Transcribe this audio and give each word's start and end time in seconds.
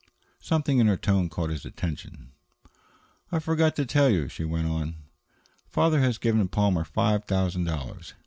Something 0.39 0.79
in 0.79 0.87
her 0.87 0.97
tone 0.97 1.29
caught 1.29 1.51
his 1.51 1.63
attention. 1.63 2.31
"I 3.31 3.37
forgot 3.37 3.75
to 3.75 3.85
tell 3.85 4.09
you," 4.09 4.27
she 4.29 4.43
went 4.43 4.65
on. 4.65 4.95
"Father 5.69 5.99
has 5.99 6.17
given 6.17 6.47
Palmer 6.47 6.83
five 6.83 7.25
thousand 7.25 7.65
dollars. 7.65 8.15